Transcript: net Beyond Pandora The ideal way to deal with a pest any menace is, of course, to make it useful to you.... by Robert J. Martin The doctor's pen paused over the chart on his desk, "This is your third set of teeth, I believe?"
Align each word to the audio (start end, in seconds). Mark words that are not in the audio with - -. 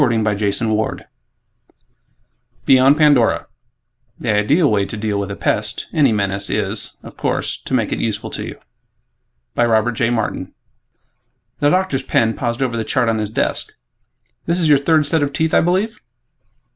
net 0.01 1.09
Beyond 2.65 2.97
Pandora 2.97 3.45
The 4.19 4.31
ideal 4.33 4.71
way 4.71 4.83
to 4.83 4.97
deal 4.97 5.19
with 5.19 5.29
a 5.29 5.35
pest 5.35 5.85
any 5.93 6.11
menace 6.11 6.49
is, 6.49 6.93
of 7.03 7.15
course, 7.17 7.55
to 7.61 7.73
make 7.75 7.91
it 7.91 7.99
useful 7.99 8.31
to 8.31 8.43
you.... 8.43 8.57
by 9.53 9.63
Robert 9.63 9.91
J. 9.91 10.09
Martin 10.09 10.55
The 11.59 11.69
doctor's 11.69 12.01
pen 12.01 12.33
paused 12.33 12.63
over 12.63 12.75
the 12.77 12.83
chart 12.83 13.09
on 13.09 13.19
his 13.19 13.29
desk, 13.29 13.73
"This 14.47 14.57
is 14.59 14.67
your 14.67 14.79
third 14.79 15.05
set 15.05 15.21
of 15.21 15.33
teeth, 15.33 15.53
I 15.53 15.61
believe?" 15.61 16.01